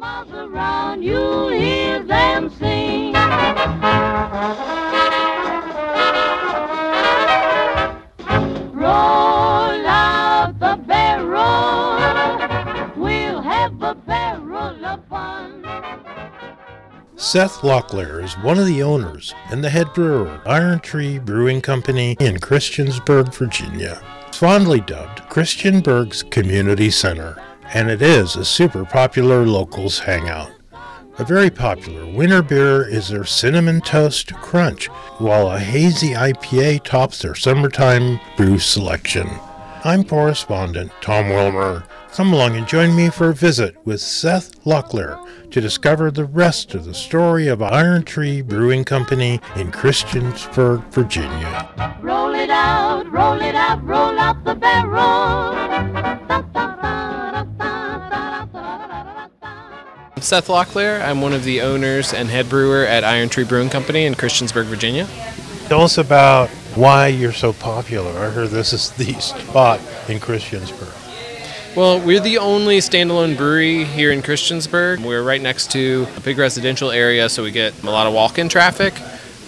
[0.00, 3.12] Around, you hear them sing.
[8.72, 11.98] Roll out the barrel.
[12.96, 15.62] We'll have a barrel of fun.
[17.16, 22.16] Seth Locklear is one of the owners and the head brewer Iron Tree Brewing Company
[22.18, 24.02] in Christiansburg, Virginia.
[24.32, 27.40] Fondly dubbed Christiansburg's Community Center,
[27.74, 30.50] and it is a super popular locals hangout.
[31.18, 34.86] A very popular winter beer is their Cinnamon Toast Crunch,
[35.18, 39.28] while a hazy IPA tops their summertime brew selection.
[39.84, 41.84] I'm correspondent Tom Wilmer.
[42.12, 45.18] Come along and join me for a visit with Seth Locklear
[45.50, 51.98] to discover the rest of the story of Iron Tree Brewing Company in Christiansburg, Virginia.
[52.00, 55.91] Roll it out, roll it out, roll out the barrel.
[60.22, 61.04] I'm Seth Locklear.
[61.04, 64.66] I'm one of the owners and head brewer at Iron Tree Brewing Company in Christiansburg,
[64.66, 65.08] Virginia.
[65.66, 68.12] Tell us about why you're so popular.
[68.20, 70.94] I heard this is the spot in Christiansburg.
[71.76, 75.04] Well, we're the only standalone brewery here in Christiansburg.
[75.04, 78.38] We're right next to a big residential area, so we get a lot of walk
[78.38, 78.96] in traffic,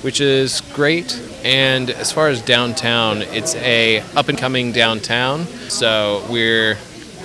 [0.02, 1.16] which is great.
[1.44, 5.44] And as far as downtown, it's a up and coming downtown.
[5.68, 6.74] So we're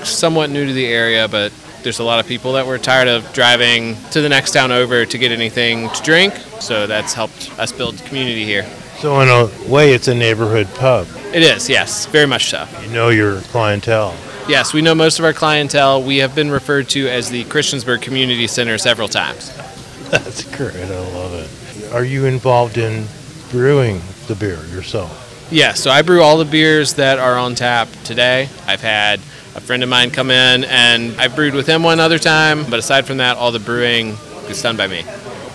[0.03, 1.51] somewhat new to the area, but
[1.83, 5.05] there's a lot of people that were tired of driving to the next town over
[5.05, 6.33] to get anything to drink.
[6.59, 8.65] So that's helped us build community here.
[8.99, 11.07] So, in a way, it's a neighborhood pub.
[11.33, 12.67] It is, yes, very much so.
[12.81, 14.13] You know your clientele.
[14.49, 16.03] Yes, we know most of our clientele.
[16.03, 19.55] We have been referred to as the Christiansburg Community Center several times.
[20.09, 20.75] That's great.
[20.75, 21.93] I love it.
[21.93, 23.05] Are you involved in
[23.51, 25.47] brewing the beer yourself?
[25.51, 28.49] Yeah, so I brew all the beers that are on tap today.
[28.67, 29.19] I've had
[29.55, 32.79] a friend of mine come in and I've brewed with him one other time, but
[32.79, 34.15] aside from that, all the brewing
[34.47, 35.03] is done by me.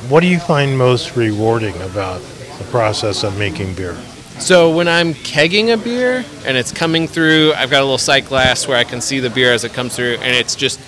[0.08, 2.20] What do you find most rewarding about
[2.58, 3.96] the process of making beer?
[4.38, 8.27] So when I'm kegging a beer and it's coming through, I've got a little sight
[8.27, 10.80] glass where I can see the beer as it comes through, and it's just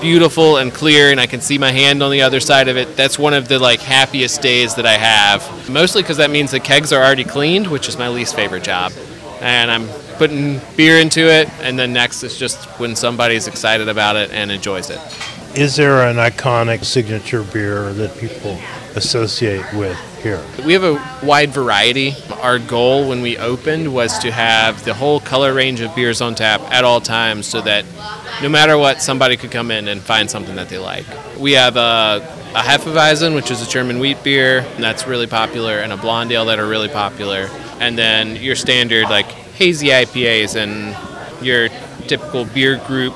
[0.00, 2.96] beautiful and clear, and I can see my hand on the other side of it.
[2.96, 5.70] That's one of the like happiest days that I have.
[5.70, 8.92] Mostly because that means the kegs are already cleaned, which is my least favorite job,
[9.40, 14.16] and I'm putting beer into it, and then next is just when somebody's excited about
[14.16, 15.00] it and enjoys it.
[15.54, 18.58] Is there an iconic signature beer that people
[18.94, 20.40] associate with here?
[20.64, 22.14] We have a wide variety.
[22.40, 26.34] Our goal when we opened was to have the whole color range of beers on
[26.34, 27.84] tap at all times so that
[28.42, 31.06] no matter what, somebody could come in and find something that they like.
[31.38, 32.22] We have a,
[32.54, 36.30] a Hefeweizen, which is a German wheat beer, and that's really popular, and a blonde
[36.30, 37.48] ale that are really popular.
[37.80, 40.96] And then your standard, like, hazy IPAs and
[41.44, 41.68] your
[42.06, 43.14] typical beer group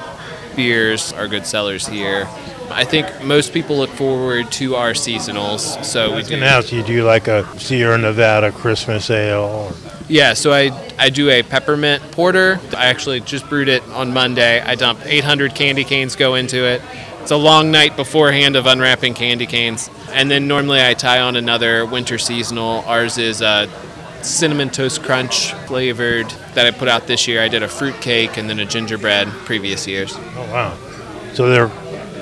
[0.56, 2.26] beers are good sellers here.
[2.70, 5.84] I think most people look forward to our seasonals.
[5.84, 6.30] So I we was do.
[6.30, 9.72] going to ask you, do you like a Sierra Nevada Christmas ale?
[10.08, 12.60] Yeah, so I, I do a peppermint porter.
[12.76, 14.60] I actually just brewed it on Monday.
[14.60, 16.82] I dumped 800 candy canes go into it.
[17.22, 19.88] It's a long night beforehand of unwrapping candy canes.
[20.10, 22.84] And then normally I tie on another winter seasonal.
[22.86, 23.70] Ours is a
[24.24, 27.42] cinnamon toast crunch flavored that I put out this year.
[27.42, 30.14] I did a fruit cake and then a gingerbread previous years.
[30.16, 30.76] Oh, wow.
[31.34, 31.68] So they're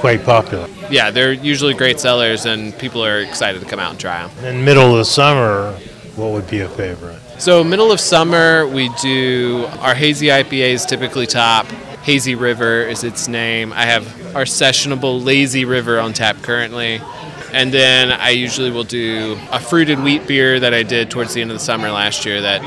[0.00, 0.68] quite popular.
[0.90, 4.44] Yeah, they're usually great sellers and people are excited to come out and try them.
[4.44, 5.72] In middle of the summer,
[6.16, 7.20] what would be a favorite?
[7.38, 11.66] So middle of summer, we do our hazy IPAs typically top.
[12.02, 13.72] Hazy River is its name.
[13.72, 17.00] I have our sessionable Lazy River on tap currently.
[17.52, 21.42] And then I usually will do a fruited wheat beer that I did towards the
[21.42, 22.62] end of the summer last year that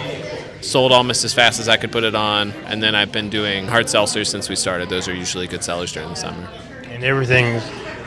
[0.64, 2.52] sold almost as fast as I could put it on.
[2.66, 4.90] And then I've been doing hard seltzers since we started.
[4.90, 6.48] Those are usually good sellers during the summer.
[6.86, 7.60] And everything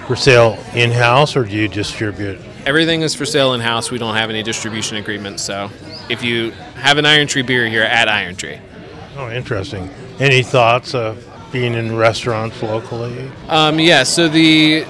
[0.06, 2.38] for sale in house, or do you distribute?
[2.64, 3.90] Everything is for sale in house.
[3.90, 5.42] We don't have any distribution agreements.
[5.42, 5.70] So
[6.08, 8.58] if you have an Iron Tree beer here at Iron Tree,
[9.16, 9.90] Oh, interesting.
[10.20, 13.28] Any thoughts of being in restaurants locally?
[13.48, 14.84] Um, yeah, so the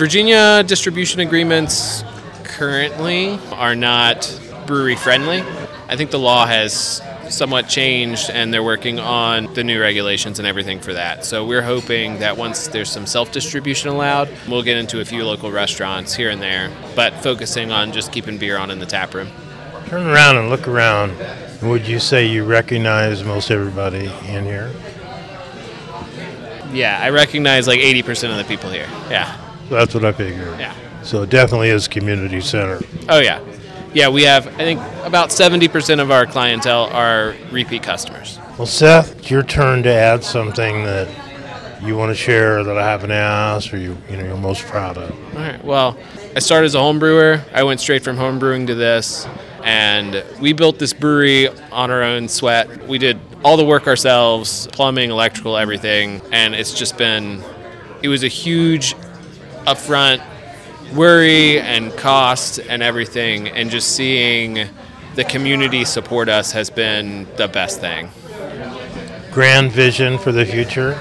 [0.00, 2.04] Virginia distribution agreements
[2.42, 5.42] currently are not brewery friendly.
[5.88, 10.48] I think the law has somewhat changed and they're working on the new regulations and
[10.48, 11.26] everything for that.
[11.26, 15.22] So we're hoping that once there's some self distribution allowed, we'll get into a few
[15.22, 19.12] local restaurants here and there, but focusing on just keeping beer on in the tap
[19.12, 19.28] room.
[19.88, 21.14] Turn around and look around.
[21.60, 24.72] Would you say you recognize most everybody in here?
[26.72, 28.88] Yeah, I recognize like 80% of the people here.
[29.10, 29.48] Yeah.
[29.70, 30.58] That's what I figured.
[30.58, 30.74] Yeah.
[31.02, 32.80] So it definitely is community center.
[33.08, 33.40] Oh yeah,
[33.94, 34.08] yeah.
[34.08, 38.38] We have I think about seventy percent of our clientele are repeat customers.
[38.58, 41.08] Well, Seth, it's your turn to add something that
[41.82, 44.98] you want to share that I haven't asked, or you you know you're most proud
[44.98, 45.10] of?
[45.34, 45.64] All right.
[45.64, 45.96] Well,
[46.36, 47.42] I started as a home brewer.
[47.54, 49.26] I went straight from home brewing to this,
[49.64, 52.86] and we built this brewery on our own sweat.
[52.86, 57.42] We did all the work ourselves, plumbing, electrical, everything, and it's just been.
[58.02, 58.94] It was a huge
[59.66, 60.22] upfront
[60.94, 64.68] worry and cost and everything, and just seeing
[65.14, 68.10] the community support us has been the best thing.
[69.30, 70.98] Grand vision for the future?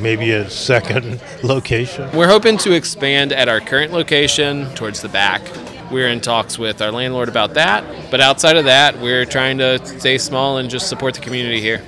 [0.00, 2.10] Maybe a second location?
[2.16, 5.42] We're hoping to expand at our current location towards the back.
[5.90, 9.84] We're in talks with our landlord about that, but outside of that, we're trying to
[9.84, 11.82] stay small and just support the community here.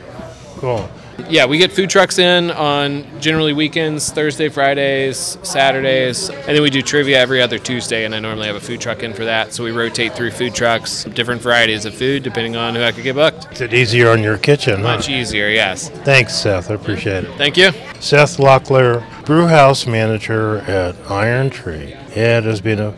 [0.59, 0.89] Cool.
[1.29, 6.71] Yeah, we get food trucks in on generally weekends, Thursday, Fridays, Saturdays, and then we
[6.71, 9.53] do trivia every other Tuesday, and I normally have a food truck in for that.
[9.53, 13.03] So we rotate through food trucks, different varieties of food, depending on who I could
[13.03, 13.51] get booked.
[13.53, 14.77] Is it easier on your kitchen?
[14.77, 14.97] Huh?
[14.97, 15.89] Much easier, yes.
[15.89, 16.71] Thanks, Seth.
[16.71, 17.35] I appreciate it.
[17.37, 17.73] Thank you.
[17.99, 21.95] Seth Locklear, brewhouse manager at Iron Tree.
[22.11, 22.95] It has been a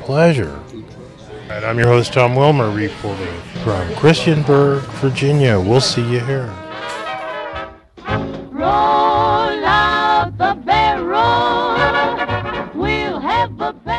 [0.00, 0.60] pleasure.
[1.50, 5.60] And I'm your host, Tom Wilmer, reporting from Christiansburg, Virginia.
[5.60, 6.52] We'll see you here.
[13.60, 13.95] Of fun.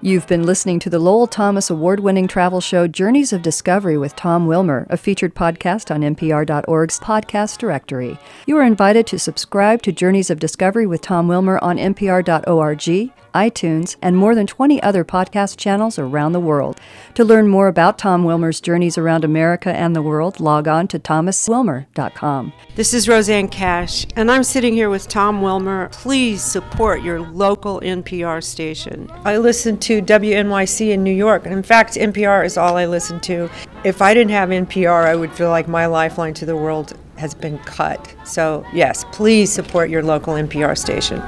[0.00, 4.14] You've been listening to the Lowell Thomas award winning travel show Journeys of Discovery with
[4.14, 8.16] Tom Wilmer, a featured podcast on NPR.org's podcast directory.
[8.46, 13.96] You are invited to subscribe to Journeys of Discovery with Tom Wilmer on NPR.org, iTunes,
[14.00, 16.80] and more than 20 other podcast channels around the world.
[17.14, 20.98] To learn more about Tom Wilmer's journeys around America and the world, log on to
[20.98, 22.52] thomaswilmer.com.
[22.74, 25.88] This is Rosanne Cash, and I'm sitting here with Tom Wilmer.
[25.90, 29.10] Please support your local NPR station.
[29.24, 33.18] I listen to WNYC in New York, and in fact, NPR is all I listen
[33.20, 33.48] to.
[33.84, 37.32] If I didn't have NPR, I would feel like my lifeline to the world has
[37.32, 38.14] been cut.
[38.22, 41.22] So, yes, please support your local NPR station.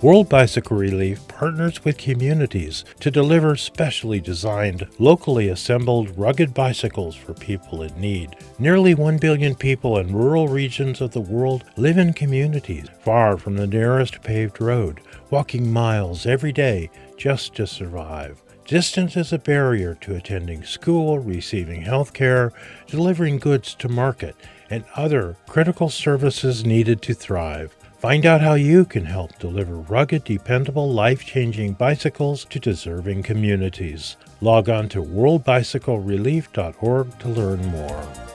[0.00, 7.34] World Bicycle Relief partners with communities to deliver specially designed, locally assembled rugged bicycles for
[7.34, 8.36] people in need.
[8.60, 13.56] Nearly 1 billion people in rural regions of the world live in communities far from
[13.56, 15.00] the nearest paved road,
[15.30, 18.40] walking miles every day just to survive.
[18.64, 22.52] Distance is a barrier to attending school, receiving health care,
[22.86, 24.36] delivering goods to market,
[24.70, 27.74] and other critical services needed to thrive.
[28.04, 34.18] Find out how you can help deliver rugged, dependable, life changing bicycles to deserving communities.
[34.42, 38.33] Log on to worldbicyclerelief.org to learn more.